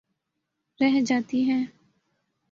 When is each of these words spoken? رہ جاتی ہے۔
رہ 0.79 0.99
جاتی 1.05 1.39
ہے۔ 1.49 1.59